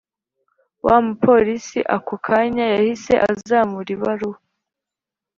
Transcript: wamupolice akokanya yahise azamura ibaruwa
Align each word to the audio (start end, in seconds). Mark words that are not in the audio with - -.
wamupolice 0.85 1.79
akokanya 1.97 2.63
yahise 2.73 3.13
azamura 3.31 3.89
ibaruwa 3.95 4.37